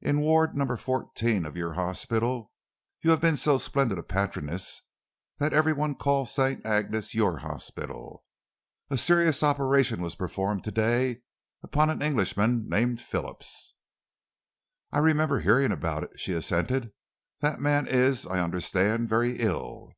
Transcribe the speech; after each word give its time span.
In 0.00 0.20
Ward 0.20 0.54
Number 0.56 0.76
Fourteen 0.76 1.44
of 1.44 1.56
your 1.56 1.72
hospital 1.72 2.52
you 3.02 3.10
have 3.10 3.20
been 3.20 3.34
so 3.34 3.58
splendid 3.58 3.98
a 3.98 4.04
patroness 4.04 4.82
that 5.38 5.52
every 5.52 5.72
one 5.72 5.96
calls 5.96 6.32
St. 6.32 6.64
Agnes's 6.64 7.16
your 7.16 7.38
hospital 7.38 8.24
a 8.88 8.96
serious 8.96 9.42
operation 9.42 10.00
was 10.00 10.14
performed 10.14 10.62
to 10.62 10.70
day 10.70 11.22
upon 11.64 11.90
an 11.90 12.02
Englishman 12.02 12.68
named 12.68 13.00
Phillips." 13.00 13.74
"I 14.92 14.98
remember 15.00 15.40
hearing 15.40 15.72
about 15.72 16.04
it," 16.04 16.20
she 16.20 16.34
assented. 16.34 16.92
"The 17.40 17.58
man 17.58 17.88
is, 17.88 18.28
I 18.28 18.38
understand, 18.38 19.08
very 19.08 19.40
ill." 19.40 19.90